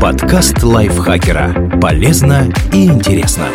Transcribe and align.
Подкаст 0.00 0.62
лайфхакера. 0.62 1.78
Полезно 1.78 2.50
и 2.72 2.86
интересно. 2.86 3.48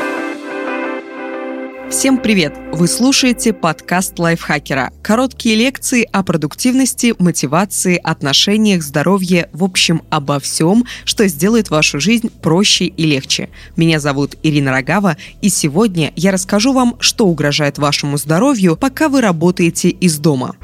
Всем 1.90 2.20
привет! 2.20 2.54
Вы 2.72 2.88
слушаете 2.88 3.54
подкаст 3.54 4.20
лайфхакера. 4.20 4.92
Короткие 5.02 5.56
лекции 5.56 6.08
о 6.12 6.22
продуктивности, 6.22 7.16
мотивации, 7.18 7.98
отношениях, 7.98 8.84
здоровье, 8.84 9.50
в 9.52 9.64
общем, 9.64 10.04
обо 10.12 10.40
всем, 10.40 10.86
что 11.04 11.28
сделает 11.28 11.72
вашу 11.72 12.00
жизнь 12.00 12.30
проще 12.30 12.86
и 12.86 13.06
легче. 13.08 13.50
Меня 13.76 14.00
зовут 14.00 14.36
Ирина 14.44 14.70
Рогава, 14.70 15.18
и 15.42 15.50
сегодня 15.50 16.14
я 16.16 16.32
расскажу 16.32 16.74
вам, 16.74 16.96
что 17.00 17.26
угрожает 17.26 17.80
вашему 17.80 18.18
здоровью, 18.18 18.76
пока 18.76 19.10
вы 19.10 19.22
работаете 19.22 19.90
из 19.90 20.20
дома. 20.20 20.56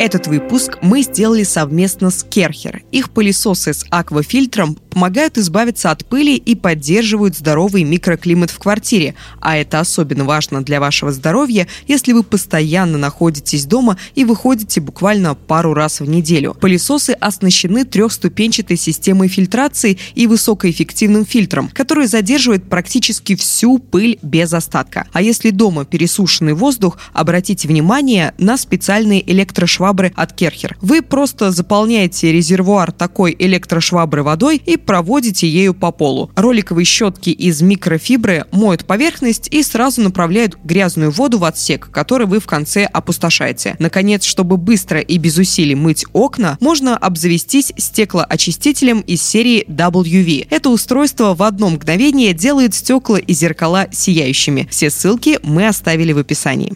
Этот 0.00 0.28
выпуск 0.28 0.78
мы 0.80 1.02
сделали 1.02 1.42
совместно 1.42 2.08
с 2.08 2.22
Керхер. 2.22 2.82
Их 2.90 3.10
пылесосы 3.10 3.74
с 3.74 3.84
аквафильтром 3.90 4.78
помогают 4.88 5.36
избавиться 5.36 5.90
от 5.90 6.06
пыли 6.06 6.36
и 6.36 6.54
поддерживают 6.54 7.36
здоровый 7.36 7.84
микроклимат 7.84 8.50
в 8.50 8.58
квартире. 8.58 9.14
А 9.42 9.58
это 9.58 9.78
особенно 9.78 10.24
важно 10.24 10.64
для 10.64 10.80
вашего 10.80 11.12
здоровья, 11.12 11.68
если 11.86 12.14
вы 12.14 12.22
постоянно 12.22 12.96
находитесь 12.96 13.66
дома 13.66 13.98
и 14.14 14.24
выходите 14.24 14.80
буквально 14.80 15.34
пару 15.34 15.74
раз 15.74 16.00
в 16.00 16.08
неделю. 16.08 16.56
Пылесосы 16.58 17.10
оснащены 17.10 17.84
трехступенчатой 17.84 18.78
системой 18.78 19.28
фильтрации 19.28 19.98
и 20.14 20.26
высокоэффективным 20.26 21.26
фильтром, 21.26 21.68
который 21.68 22.06
задерживает 22.06 22.64
практически 22.70 23.36
всю 23.36 23.78
пыль 23.78 24.18
без 24.22 24.50
остатка. 24.54 25.06
А 25.12 25.20
если 25.20 25.50
дома 25.50 25.84
пересушенный 25.84 26.54
воздух, 26.54 26.96
обратите 27.12 27.68
внимание 27.68 28.32
на 28.38 28.56
специальные 28.56 29.30
электрошвабры 29.30 29.89
швабры 29.90 30.12
от 30.14 30.32
Керхер. 30.32 30.76
Вы 30.80 31.02
просто 31.02 31.50
заполняете 31.50 32.30
резервуар 32.30 32.92
такой 32.92 33.34
электрошвабры 33.36 34.22
водой 34.22 34.62
и 34.64 34.76
проводите 34.76 35.48
ею 35.48 35.74
по 35.74 35.90
полу. 35.90 36.30
Роликовые 36.36 36.84
щетки 36.84 37.30
из 37.30 37.60
микрофибры 37.60 38.44
моют 38.52 38.84
поверхность 38.84 39.48
и 39.50 39.64
сразу 39.64 40.00
направляют 40.02 40.56
грязную 40.62 41.10
воду 41.10 41.38
в 41.38 41.44
отсек, 41.44 41.90
который 41.90 42.28
вы 42.28 42.38
в 42.38 42.46
конце 42.46 42.84
опустошаете. 42.84 43.74
Наконец, 43.80 44.24
чтобы 44.24 44.56
быстро 44.58 45.00
и 45.00 45.18
без 45.18 45.38
усилий 45.38 45.74
мыть 45.74 46.04
окна, 46.12 46.56
можно 46.60 46.96
обзавестись 46.96 47.72
стеклоочистителем 47.76 49.00
из 49.00 49.22
серии 49.22 49.64
WV. 49.66 50.46
Это 50.50 50.70
устройство 50.70 51.34
в 51.34 51.42
одно 51.42 51.70
мгновение 51.70 52.32
делает 52.32 52.74
стекла 52.74 53.18
и 53.18 53.32
зеркала 53.32 53.88
сияющими. 53.90 54.68
Все 54.70 54.88
ссылки 54.88 55.40
мы 55.42 55.66
оставили 55.66 56.12
в 56.12 56.18
описании. 56.18 56.74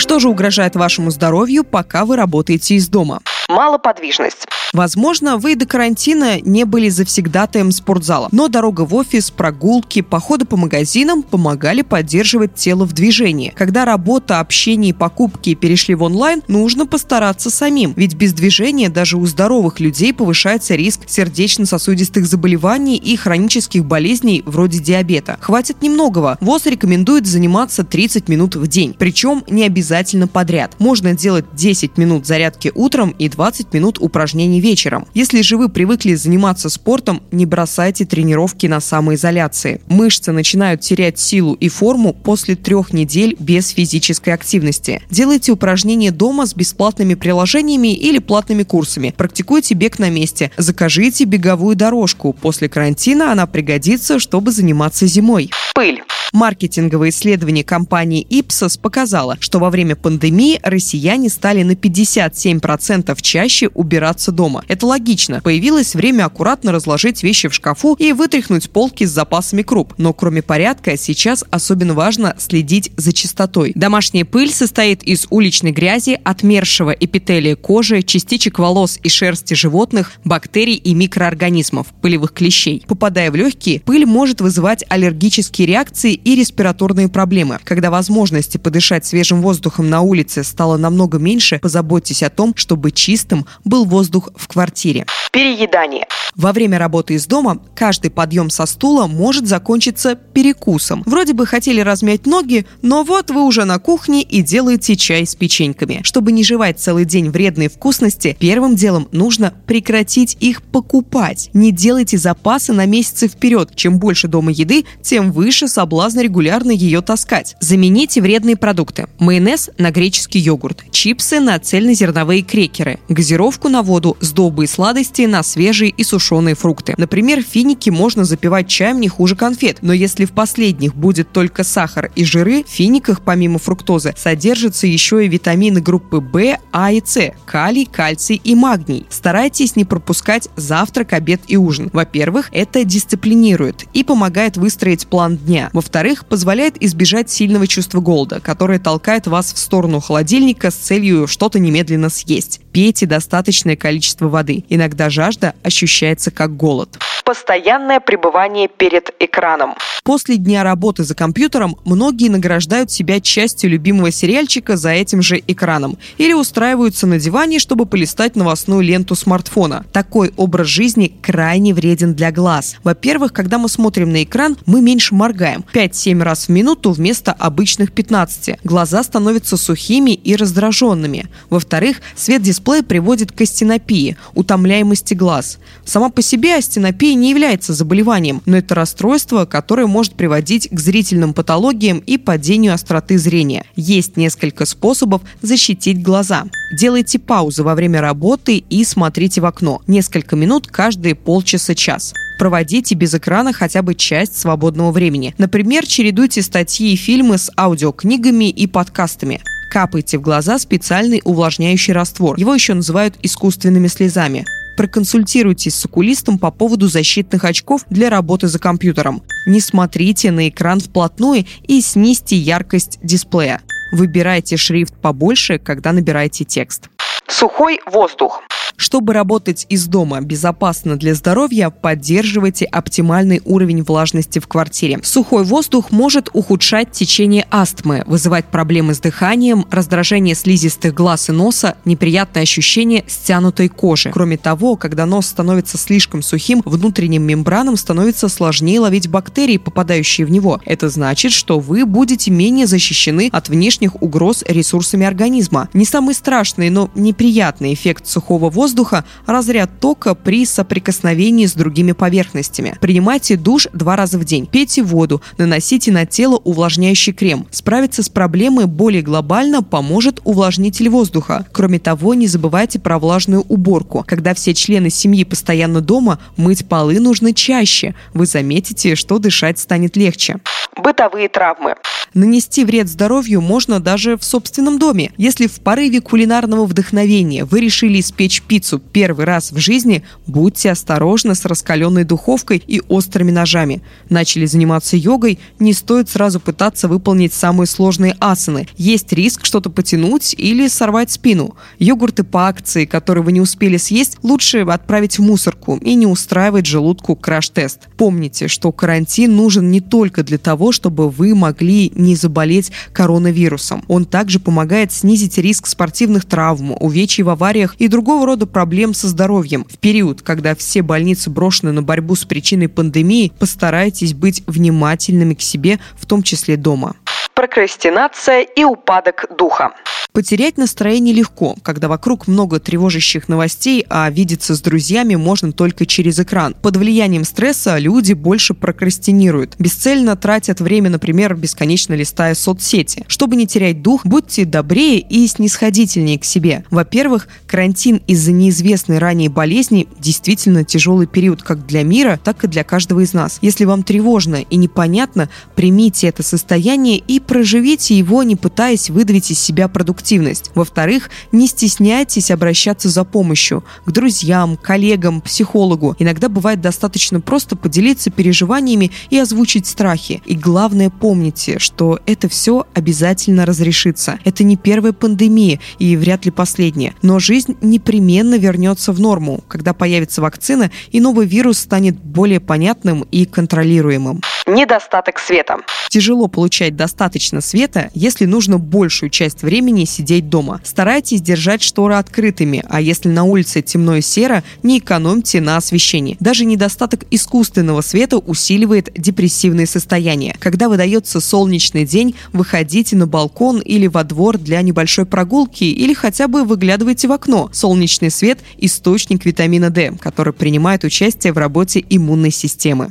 Что 0.00 0.18
же 0.18 0.30
угрожает 0.30 0.76
вашему 0.76 1.10
здоровью, 1.10 1.62
пока 1.62 2.06
вы 2.06 2.16
работаете 2.16 2.74
из 2.74 2.88
дома? 2.88 3.20
Малоподвижность. 3.50 4.46
Возможно, 4.72 5.36
вы 5.36 5.56
до 5.56 5.66
карантина 5.66 6.40
не 6.40 6.64
были 6.64 6.88
завсегдатаем 6.88 7.72
спортзала, 7.72 8.28
но 8.30 8.46
дорога 8.46 8.82
в 8.82 8.94
офис, 8.94 9.32
прогулки, 9.32 10.00
походы 10.00 10.44
по 10.44 10.56
магазинам 10.56 11.24
помогали 11.24 11.82
поддерживать 11.82 12.54
тело 12.54 12.84
в 12.84 12.92
движении. 12.92 13.52
Когда 13.56 13.84
работа, 13.84 14.38
общение 14.38 14.90
и 14.90 14.92
покупки 14.92 15.54
перешли 15.54 15.96
в 15.96 16.04
онлайн, 16.04 16.42
нужно 16.46 16.86
постараться 16.86 17.50
самим, 17.50 17.94
ведь 17.96 18.14
без 18.14 18.32
движения 18.32 18.88
даже 18.88 19.16
у 19.16 19.26
здоровых 19.26 19.80
людей 19.80 20.14
повышается 20.14 20.76
риск 20.76 21.00
сердечно-сосудистых 21.08 22.24
заболеваний 22.24 22.96
и 22.96 23.16
хронических 23.16 23.84
болезней 23.84 24.44
вроде 24.46 24.78
диабета. 24.78 25.36
Хватит 25.40 25.82
немногого. 25.82 26.38
ВОЗ 26.40 26.66
рекомендует 26.66 27.26
заниматься 27.26 27.82
30 27.82 28.28
минут 28.28 28.54
в 28.54 28.68
день, 28.68 28.94
причем 28.96 29.42
не 29.48 29.64
обязательно 29.64 30.28
подряд. 30.28 30.76
Можно 30.78 31.14
делать 31.14 31.46
10 31.54 31.98
минут 31.98 32.24
зарядки 32.24 32.70
утром 32.72 33.10
и 33.18 33.28
20 33.28 33.39
минут 33.72 33.98
упражнений 33.98 34.60
вечером. 34.60 35.06
Если 35.14 35.40
же 35.42 35.56
вы 35.56 35.68
привыкли 35.68 36.14
заниматься 36.14 36.68
спортом, 36.68 37.22
не 37.32 37.46
бросайте 37.46 38.04
тренировки 38.04 38.66
на 38.66 38.80
самоизоляции. 38.80 39.80
Мышцы 39.88 40.32
начинают 40.32 40.82
терять 40.82 41.18
силу 41.18 41.54
и 41.54 41.68
форму 41.68 42.12
после 42.12 42.54
трех 42.54 42.92
недель 42.92 43.36
без 43.38 43.70
физической 43.70 44.30
активности. 44.30 45.02
Делайте 45.10 45.52
упражнения 45.52 46.10
дома 46.10 46.46
с 46.46 46.54
бесплатными 46.54 47.14
приложениями 47.14 47.94
или 47.94 48.18
платными 48.18 48.62
курсами. 48.62 49.14
Практикуйте 49.16 49.74
бег 49.74 49.98
на 49.98 50.10
месте. 50.10 50.50
Закажите 50.56 51.24
беговую 51.24 51.76
дорожку. 51.76 52.34
После 52.34 52.68
карантина 52.68 53.32
она 53.32 53.46
пригодится, 53.46 54.18
чтобы 54.18 54.52
заниматься 54.52 55.06
зимой. 55.06 55.50
Пыль. 55.74 56.02
Маркетинговое 56.32 57.10
исследование 57.10 57.64
компании 57.64 58.26
Ipsos 58.30 58.78
показало, 58.80 59.36
что 59.40 59.58
во 59.58 59.70
время 59.70 59.96
пандемии 59.96 60.60
россияне 60.62 61.28
стали 61.28 61.62
на 61.62 61.72
57% 61.72 63.16
чаще 63.20 63.68
убираться 63.68 64.32
дома. 64.32 64.64
Это 64.68 64.86
логично. 64.86 65.40
Появилось 65.42 65.94
время 65.94 66.24
аккуратно 66.26 66.72
разложить 66.72 67.22
вещи 67.22 67.48
в 67.48 67.54
шкафу 67.54 67.94
и 67.94 68.12
вытряхнуть 68.12 68.70
полки 68.70 69.04
с 69.04 69.10
запасами 69.10 69.62
круп. 69.62 69.94
Но 69.98 70.12
кроме 70.12 70.42
порядка, 70.42 70.96
сейчас 70.96 71.44
особенно 71.50 71.94
важно 71.94 72.36
следить 72.38 72.92
за 72.96 73.12
чистотой. 73.12 73.72
Домашняя 73.74 74.24
пыль 74.24 74.52
состоит 74.52 75.02
из 75.02 75.26
уличной 75.30 75.72
грязи, 75.72 76.20
отмершего 76.22 76.90
эпителия 76.90 77.56
кожи, 77.56 78.02
частичек 78.02 78.58
волос 78.58 78.98
и 79.02 79.08
шерсти 79.08 79.54
животных, 79.54 80.12
бактерий 80.24 80.74
и 80.74 80.94
микроорганизмов, 80.94 81.88
пылевых 82.00 82.32
клещей. 82.32 82.84
Попадая 82.86 83.30
в 83.30 83.34
легкие, 83.34 83.80
пыль 83.80 84.06
может 84.06 84.40
вызывать 84.40 84.84
аллергические 84.88 85.66
реакции 85.66 86.19
и 86.24 86.34
респираторные 86.36 87.08
проблемы. 87.08 87.58
Когда 87.64 87.90
возможности 87.90 88.58
подышать 88.58 89.06
свежим 89.06 89.42
воздухом 89.42 89.88
на 89.88 90.00
улице 90.00 90.44
стало 90.44 90.76
намного 90.76 91.18
меньше, 91.18 91.58
позаботьтесь 91.60 92.22
о 92.22 92.30
том, 92.30 92.54
чтобы 92.56 92.90
чистым 92.90 93.46
был 93.64 93.84
воздух 93.84 94.30
в 94.36 94.48
квартире. 94.48 95.06
Переедание. 95.32 96.06
Во 96.34 96.52
время 96.52 96.78
работы 96.78 97.14
из 97.14 97.26
дома 97.26 97.60
каждый 97.74 98.10
подъем 98.10 98.50
со 98.50 98.66
стула 98.66 99.06
может 99.06 99.46
закончиться 99.46 100.14
перекусом. 100.14 101.02
Вроде 101.06 101.32
бы 101.32 101.46
хотели 101.46 101.80
размять 101.80 102.26
ноги, 102.26 102.66
но 102.82 103.04
вот 103.04 103.30
вы 103.30 103.44
уже 103.44 103.64
на 103.64 103.78
кухне 103.78 104.22
и 104.22 104.42
делаете 104.42 104.96
чай 104.96 105.26
с 105.26 105.34
печеньками. 105.34 106.00
Чтобы 106.02 106.32
не 106.32 106.42
жевать 106.42 106.80
целый 106.80 107.04
день 107.04 107.30
вредные 107.30 107.68
вкусности, 107.68 108.36
первым 108.38 108.74
делом 108.74 109.08
нужно 109.12 109.54
прекратить 109.66 110.36
их 110.40 110.62
покупать. 110.62 111.50
Не 111.52 111.72
делайте 111.72 112.18
запасы 112.18 112.72
на 112.72 112.86
месяцы 112.86 113.28
вперед. 113.28 113.70
Чем 113.76 113.98
больше 113.98 114.28
дома 114.28 114.50
еды, 114.50 114.84
тем 115.02 115.32
выше 115.32 115.68
соблазн 115.68 116.09
регулярно 116.16 116.70
ее 116.70 117.00
таскать. 117.02 117.56
Замените 117.60 118.20
вредные 118.20 118.56
продукты. 118.56 119.06
Майонез 119.18 119.70
на 119.78 119.90
греческий 119.90 120.38
йогурт, 120.38 120.84
чипсы 120.90 121.40
на 121.40 121.58
цельнозерновые 121.58 122.42
крекеры, 122.42 122.98
газировку 123.08 123.68
на 123.68 123.82
воду, 123.82 124.16
сдобы 124.20 124.64
и 124.64 124.66
сладости 124.66 125.22
на 125.22 125.42
свежие 125.42 125.90
и 125.90 126.04
сушеные 126.04 126.54
фрукты. 126.54 126.94
Например, 126.96 127.42
финики 127.42 127.90
можно 127.90 128.24
запивать 128.24 128.68
чаем 128.68 129.00
не 129.00 129.08
хуже 129.08 129.36
конфет, 129.36 129.78
но 129.82 129.92
если 129.92 130.24
в 130.24 130.32
последних 130.32 130.94
будет 130.94 131.32
только 131.32 131.64
сахар 131.64 132.10
и 132.14 132.24
жиры, 132.24 132.64
в 132.64 132.68
финиках 132.68 133.22
помимо 133.22 133.58
фруктозы 133.58 134.14
содержатся 134.16 134.86
еще 134.86 135.24
и 135.24 135.28
витамины 135.28 135.80
группы 135.80 136.18
В, 136.20 136.58
А 136.72 136.92
и 136.92 137.02
С, 137.04 137.32
калий, 137.44 137.86
кальций 137.86 138.40
и 138.42 138.54
магний. 138.54 139.06
Старайтесь 139.10 139.76
не 139.76 139.84
пропускать 139.84 140.48
завтрак, 140.56 141.12
обед 141.12 141.40
и 141.48 141.56
ужин. 141.56 141.90
Во-первых, 141.92 142.48
это 142.52 142.84
дисциплинирует 142.84 143.84
и 143.92 144.04
помогает 144.04 144.56
выстроить 144.56 145.06
план 145.06 145.36
дня. 145.36 145.70
Во-вторых, 145.72 145.99
позволяет 146.24 146.82
избежать 146.82 147.30
сильного 147.30 147.66
чувства 147.66 148.00
голода, 148.00 148.40
которое 148.40 148.78
толкает 148.78 149.26
вас 149.26 149.52
в 149.52 149.58
сторону 149.58 150.00
холодильника 150.00 150.70
с 150.70 150.74
целью 150.74 151.26
что-то 151.26 151.58
немедленно 151.58 152.08
съесть. 152.08 152.60
Пейте 152.72 153.06
достаточное 153.06 153.76
количество 153.76 154.28
воды. 154.28 154.64
Иногда 154.68 155.10
жажда 155.10 155.54
ощущается 155.62 156.30
как 156.30 156.56
голод 156.56 156.98
постоянное 157.30 158.00
пребывание 158.00 158.66
перед 158.66 159.14
экраном. 159.20 159.76
После 160.02 160.36
дня 160.36 160.64
работы 160.64 161.04
за 161.04 161.14
компьютером 161.14 161.76
многие 161.84 162.28
награждают 162.28 162.90
себя 162.90 163.20
частью 163.20 163.70
любимого 163.70 164.10
сериальчика 164.10 164.76
за 164.76 164.90
этим 164.90 165.22
же 165.22 165.40
экраном 165.46 165.96
или 166.18 166.32
устраиваются 166.32 167.06
на 167.06 167.20
диване, 167.20 167.60
чтобы 167.60 167.86
полистать 167.86 168.34
новостную 168.34 168.80
ленту 168.80 169.14
смартфона. 169.14 169.84
Такой 169.92 170.32
образ 170.36 170.66
жизни 170.66 171.14
крайне 171.22 171.72
вреден 171.72 172.14
для 172.14 172.32
глаз. 172.32 172.74
Во-первых, 172.82 173.32
когда 173.32 173.58
мы 173.58 173.68
смотрим 173.68 174.10
на 174.10 174.24
экран, 174.24 174.56
мы 174.66 174.80
меньше 174.80 175.14
моргаем. 175.14 175.64
5-7 175.72 176.20
раз 176.24 176.46
в 176.46 176.48
минуту 176.48 176.90
вместо 176.90 177.30
обычных 177.32 177.92
15. 177.92 178.58
Глаза 178.64 179.04
становятся 179.04 179.56
сухими 179.56 180.10
и 180.10 180.34
раздраженными. 180.34 181.28
Во-вторых, 181.48 182.00
свет 182.16 182.42
дисплея 182.42 182.82
приводит 182.82 183.30
к 183.30 183.40
астенопии, 183.42 184.16
утомляемости 184.34 185.14
глаз. 185.14 185.58
Сама 185.84 186.10
по 186.10 186.22
себе 186.22 186.56
астенопия 186.56 187.19
не 187.20 187.30
является 187.30 187.72
заболеванием, 187.72 188.42
но 188.46 188.56
это 188.56 188.74
расстройство, 188.74 189.44
которое 189.44 189.86
может 189.86 190.14
приводить 190.14 190.68
к 190.70 190.80
зрительным 190.80 191.34
патологиям 191.34 191.98
и 191.98 192.18
падению 192.18 192.74
остроты 192.74 193.18
зрения. 193.18 193.64
Есть 193.76 194.16
несколько 194.16 194.66
способов 194.66 195.22
защитить 195.42 196.02
глаза. 196.02 196.44
Делайте 196.76 197.18
паузы 197.18 197.62
во 197.62 197.74
время 197.74 198.00
работы 198.00 198.56
и 198.56 198.84
смотрите 198.84 199.40
в 199.40 199.46
окно. 199.46 199.82
Несколько 199.86 200.34
минут 200.34 200.66
каждые 200.66 201.14
полчаса-час. 201.14 202.14
Проводите 202.38 202.94
без 202.94 203.14
экрана 203.14 203.52
хотя 203.52 203.82
бы 203.82 203.94
часть 203.94 204.38
свободного 204.38 204.92
времени. 204.92 205.34
Например, 205.36 205.86
чередуйте 205.86 206.42
статьи 206.42 206.92
и 206.92 206.96
фильмы 206.96 207.36
с 207.36 207.50
аудиокнигами 207.56 208.48
и 208.48 208.66
подкастами. 208.66 209.42
Капайте 209.70 210.18
в 210.18 210.22
глаза 210.22 210.58
специальный 210.58 211.20
увлажняющий 211.24 211.92
раствор. 211.92 212.38
Его 212.38 212.54
еще 212.54 212.74
называют 212.74 213.16
искусственными 213.22 213.88
слезами 213.88 214.46
проконсультируйтесь 214.80 215.74
с 215.74 215.84
окулистом 215.84 216.38
по 216.38 216.50
поводу 216.50 216.88
защитных 216.88 217.44
очков 217.44 217.82
для 217.90 218.08
работы 218.08 218.48
за 218.48 218.58
компьютером. 218.58 219.22
Не 219.44 219.60
смотрите 219.60 220.30
на 220.30 220.48
экран 220.48 220.80
вплотную 220.80 221.44
и 221.64 221.82
снизьте 221.82 222.34
яркость 222.36 222.98
дисплея. 223.02 223.60
Выбирайте 223.92 224.56
шрифт 224.56 224.94
побольше, 224.94 225.58
когда 225.58 225.92
набираете 225.92 226.44
текст. 226.46 226.88
Сухой 227.28 227.78
воздух. 227.92 228.40
Чтобы 228.80 229.12
работать 229.12 229.66
из 229.68 229.86
дома 229.88 230.22
безопасно 230.22 230.96
для 230.96 231.14
здоровья, 231.14 231.68
поддерживайте 231.68 232.64
оптимальный 232.64 233.42
уровень 233.44 233.82
влажности 233.82 234.38
в 234.38 234.48
квартире. 234.48 235.00
Сухой 235.02 235.44
воздух 235.44 235.90
может 235.90 236.30
ухудшать 236.32 236.90
течение 236.90 237.46
астмы, 237.50 238.04
вызывать 238.06 238.46
проблемы 238.46 238.94
с 238.94 239.00
дыханием, 239.00 239.66
раздражение 239.70 240.34
слизистых 240.34 240.94
глаз 240.94 241.28
и 241.28 241.32
носа, 241.32 241.76
неприятное 241.84 242.44
ощущение 242.44 243.04
стянутой 243.06 243.68
кожи. 243.68 244.12
Кроме 244.14 244.38
того, 244.38 244.76
когда 244.76 245.04
нос 245.04 245.26
становится 245.26 245.76
слишком 245.76 246.22
сухим, 246.22 246.62
внутренним 246.64 247.24
мембранам 247.24 247.76
становится 247.76 248.30
сложнее 248.30 248.80
ловить 248.80 249.08
бактерии, 249.08 249.58
попадающие 249.58 250.26
в 250.26 250.30
него. 250.30 250.58
Это 250.64 250.88
значит, 250.88 251.32
что 251.32 251.60
вы 251.60 251.84
будете 251.84 252.30
менее 252.30 252.66
защищены 252.66 253.28
от 253.30 253.50
внешних 253.50 254.02
угроз 254.02 254.42
ресурсами 254.48 255.04
организма. 255.04 255.68
Не 255.74 255.84
самый 255.84 256.14
страшный, 256.14 256.70
но 256.70 256.90
неприятный 256.94 257.74
эффект 257.74 258.06
сухого 258.06 258.48
воздуха 258.48 258.69
воздуха– 258.70 259.04
разряд 259.26 259.80
тока 259.80 260.14
при 260.14 260.46
соприкосновении 260.46 261.46
с 261.46 261.54
другими 261.54 261.90
поверхностями. 261.90 262.76
Принимайте 262.80 263.36
душ 263.36 263.66
два 263.72 263.96
раза 263.96 264.16
в 264.16 264.24
день. 264.24 264.46
Пейте 264.46 264.84
воду, 264.84 265.20
наносите 265.38 265.90
на 265.90 266.06
тело 266.06 266.36
увлажняющий 266.36 267.12
крем. 267.12 267.48
Справиться 267.50 268.04
с 268.04 268.08
проблемой 268.08 268.66
более 268.66 269.02
глобально 269.02 269.64
поможет 269.64 270.20
увлажнитель 270.22 270.88
воздуха. 270.88 271.46
Кроме 271.50 271.80
того, 271.80 272.14
не 272.14 272.28
забывайте 272.28 272.78
про 272.78 273.00
влажную 273.00 273.42
уборку. 273.48 274.04
Когда 274.06 274.34
все 274.34 274.54
члены 274.54 274.88
семьи 274.88 275.24
постоянно 275.24 275.80
дома, 275.80 276.20
мыть 276.36 276.68
полы 276.68 277.00
нужно 277.00 277.34
чаще. 277.34 277.96
Вы 278.14 278.26
заметите, 278.26 278.94
что 278.94 279.18
дышать 279.18 279.58
станет 279.58 279.96
легче. 279.96 280.36
Бытовые 280.76 281.28
травмы. 281.28 281.74
Нанести 282.14 282.64
вред 282.64 282.88
здоровью 282.88 283.40
можно 283.40 283.78
даже 283.78 284.16
в 284.16 284.24
собственном 284.24 284.78
доме. 284.78 285.12
Если 285.16 285.46
в 285.46 285.60
порыве 285.60 286.00
кулинарного 286.00 286.66
вдохновения 286.66 287.44
вы 287.44 287.60
решили 287.60 288.00
испечь 288.00 288.42
пиццу 288.42 288.59
первый 288.64 289.24
раз 289.24 289.52
в 289.52 289.58
жизни, 289.58 290.02
будьте 290.26 290.70
осторожны 290.70 291.34
с 291.34 291.44
раскаленной 291.44 292.04
духовкой 292.04 292.62
и 292.66 292.80
острыми 292.88 293.30
ножами. 293.30 293.82
Начали 294.08 294.46
заниматься 294.46 294.96
йогой, 294.96 295.38
не 295.58 295.72
стоит 295.72 296.08
сразу 296.08 296.40
пытаться 296.40 296.88
выполнить 296.88 297.32
самые 297.32 297.66
сложные 297.66 298.16
асаны. 298.20 298.68
Есть 298.76 299.12
риск 299.12 299.44
что-то 299.44 299.70
потянуть 299.70 300.34
или 300.36 300.68
сорвать 300.68 301.10
спину. 301.10 301.56
Йогурты 301.78 302.24
по 302.24 302.48
акции, 302.48 302.84
которые 302.84 303.24
вы 303.24 303.32
не 303.32 303.40
успели 303.40 303.76
съесть, 303.76 304.18
лучше 304.22 304.60
отправить 304.60 305.18
в 305.18 305.22
мусорку 305.22 305.76
и 305.76 305.94
не 305.94 306.06
устраивать 306.06 306.66
желудку 306.66 307.16
краш-тест. 307.16 307.88
Помните, 307.96 308.48
что 308.48 308.72
карантин 308.72 309.34
нужен 309.34 309.70
не 309.70 309.80
только 309.80 310.22
для 310.22 310.38
того, 310.38 310.72
чтобы 310.72 311.08
вы 311.10 311.34
могли 311.34 311.92
не 311.94 312.16
заболеть 312.16 312.72
коронавирусом. 312.92 313.84
Он 313.88 314.04
также 314.04 314.40
помогает 314.40 314.92
снизить 314.92 315.38
риск 315.38 315.66
спортивных 315.66 316.24
травм, 316.24 316.76
увечий 316.78 317.22
в 317.22 317.28
авариях 317.28 317.74
и 317.78 317.88
другого 317.88 318.26
рода 318.26 318.39
проблем 318.46 318.94
со 318.94 319.08
здоровьем. 319.08 319.66
В 319.68 319.78
период, 319.78 320.22
когда 320.22 320.54
все 320.54 320.82
больницы 320.82 321.30
брошены 321.30 321.72
на 321.72 321.82
борьбу 321.82 322.14
с 322.14 322.24
причиной 322.24 322.68
пандемии, 322.68 323.32
постарайтесь 323.38 324.14
быть 324.14 324.42
внимательными 324.46 325.34
к 325.34 325.42
себе, 325.42 325.80
в 325.96 326.06
том 326.06 326.22
числе 326.22 326.56
дома. 326.56 326.96
Прокрастинация 327.34 328.40
и 328.40 328.64
упадок 328.64 329.26
духа. 329.36 329.72
Потерять 330.12 330.58
настроение 330.58 331.14
легко, 331.14 331.56
когда 331.62 331.86
вокруг 331.86 332.26
много 332.26 332.58
тревожащих 332.58 333.28
новостей, 333.28 333.86
а 333.88 334.10
видеться 334.10 334.56
с 334.56 334.60
друзьями 334.60 335.14
можно 335.14 335.52
только 335.52 335.86
через 335.86 336.18
экран. 336.18 336.54
Под 336.60 336.76
влиянием 336.76 337.24
стресса 337.24 337.78
люди 337.78 338.12
больше 338.12 338.54
прокрастинируют. 338.54 339.54
Бесцельно 339.60 340.16
тратят 340.16 340.60
время, 340.60 340.90
например, 340.90 341.36
бесконечно 341.36 341.94
листая 341.94 342.34
соцсети. 342.34 343.04
Чтобы 343.06 343.36
не 343.36 343.46
терять 343.46 343.82
дух, 343.82 344.04
будьте 344.04 344.44
добрее 344.44 344.98
и 344.98 345.26
снисходительнее 345.28 346.18
к 346.18 346.24
себе. 346.24 346.64
Во-первых, 346.70 347.28
карантин 347.46 348.02
из-за 348.08 348.32
неизвестной 348.32 348.98
ранее 348.98 349.30
болезни 349.30 349.86
действительно 350.00 350.64
тяжелый 350.64 351.06
период 351.06 351.42
как 351.42 351.66
для 351.66 351.84
мира, 351.84 352.18
так 352.22 352.42
и 352.42 352.48
для 352.48 352.64
каждого 352.64 353.00
из 353.00 353.12
нас. 353.12 353.38
Если 353.42 353.64
вам 353.64 353.84
тревожно 353.84 354.36
и 354.36 354.56
непонятно, 354.56 355.30
примите 355.54 356.08
это 356.08 356.24
состояние 356.24 356.98
и 356.98 357.20
проживите 357.20 357.96
его, 357.96 358.24
не 358.24 358.34
пытаясь 358.34 358.90
выдавить 358.90 359.30
из 359.30 359.38
себя 359.38 359.68
продукт 359.68 359.99
продуктивность. 360.00 360.50
Во-вторых, 360.54 361.10
не 361.30 361.46
стесняйтесь 361.46 362.30
обращаться 362.30 362.88
за 362.88 363.04
помощью 363.04 363.64
к 363.84 363.90
друзьям, 363.90 364.56
коллегам, 364.56 365.20
психологу. 365.20 365.94
Иногда 365.98 366.28
бывает 366.28 366.60
достаточно 366.60 367.20
просто 367.20 367.54
поделиться 367.54 368.10
переживаниями 368.10 368.90
и 369.10 369.18
озвучить 369.18 369.66
страхи. 369.66 370.22
И 370.24 370.34
главное, 370.34 370.90
помните, 370.90 371.58
что 371.58 371.98
это 372.06 372.28
все 372.28 372.66
обязательно 372.74 373.44
разрешится. 373.44 374.18
Это 374.24 374.42
не 374.42 374.56
первая 374.56 374.92
пандемия 374.92 375.60
и 375.78 375.96
вряд 375.96 376.24
ли 376.24 376.30
последняя. 376.30 376.94
Но 377.02 377.18
жизнь 377.18 377.56
непременно 377.60 378.36
вернется 378.38 378.92
в 378.92 379.00
норму, 379.00 379.44
когда 379.48 379.74
появится 379.74 380.22
вакцина 380.22 380.70
и 380.92 381.00
новый 381.00 381.26
вирус 381.26 381.58
станет 381.58 381.96
более 381.96 382.40
понятным 382.40 383.02
и 383.12 383.26
контролируемым. 383.26 384.22
Недостаток 384.46 385.18
света. 385.18 385.58
Тяжело 385.90 386.26
получать 386.26 386.76
достаточно 386.76 387.40
света, 387.40 387.90
если 387.94 388.24
нужно 388.24 388.58
большую 388.58 389.10
часть 389.10 389.42
времени 389.42 389.84
сидеть 389.90 390.28
дома. 390.28 390.60
Старайтесь 390.64 391.20
держать 391.20 391.62
шторы 391.62 391.94
открытыми, 391.94 392.64
а 392.68 392.80
если 392.80 393.08
на 393.08 393.24
улице 393.24 393.62
темно 393.62 393.96
и 393.96 394.00
серо, 394.00 394.42
не 394.62 394.78
экономьте 394.78 395.40
на 395.40 395.56
освещении. 395.56 396.16
Даже 396.20 396.44
недостаток 396.44 397.04
искусственного 397.10 397.80
света 397.80 398.18
усиливает 398.18 398.90
депрессивные 398.96 399.66
состояния. 399.66 400.36
Когда 400.38 400.68
выдается 400.68 401.20
солнечный 401.20 401.84
день, 401.84 402.14
выходите 402.32 402.96
на 402.96 403.06
балкон 403.06 403.58
или 403.58 403.86
во 403.86 404.04
двор 404.04 404.38
для 404.38 404.62
небольшой 404.62 405.06
прогулки 405.06 405.64
или 405.64 405.92
хотя 405.92 406.28
бы 406.28 406.44
выглядывайте 406.44 407.08
в 407.08 407.12
окно. 407.12 407.50
Солнечный 407.52 408.10
свет– 408.10 408.38
источник 408.58 409.24
витамина 409.24 409.70
D, 409.70 409.92
который 410.00 410.32
принимает 410.32 410.84
участие 410.84 411.32
в 411.32 411.38
работе 411.38 411.84
иммунной 411.88 412.30
системы. 412.30 412.90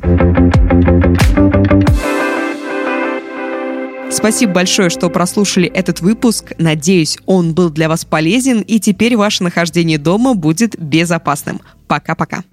Спасибо 4.12 4.54
большое, 4.54 4.90
что 4.90 5.10
прослушали 5.10 5.68
этот 5.68 6.02
выпуск. 6.02 6.54
Надеюсь, 6.58 7.18
он 7.26 7.54
был 7.54 7.70
для 7.70 7.88
вас 7.88 8.06
полезен, 8.06 8.62
и 8.62 8.80
теперь 8.80 9.16
ваше 9.16 9.44
нахождение 9.44 9.98
дома 9.98 10.34
будет 10.34 10.80
безопасным. 10.80 11.62
Пока-пока. 11.88 12.44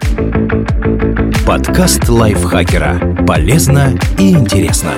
Подкаст 1.47 2.09
лайфхакера. 2.09 3.25
Полезно 3.26 3.99
и 4.19 4.31
интересно. 4.31 4.92